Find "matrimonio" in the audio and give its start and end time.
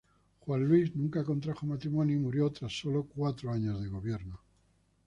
1.67-2.15